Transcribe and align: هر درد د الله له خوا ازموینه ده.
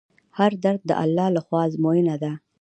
هر 0.37 0.51
درد 0.63 0.81
د 0.89 0.91
الله 1.03 1.27
له 1.35 1.41
خوا 1.45 1.61
ازموینه 1.67 2.15
ده. 2.23 2.31